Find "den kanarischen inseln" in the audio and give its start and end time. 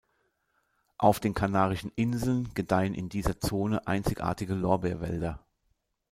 1.19-2.51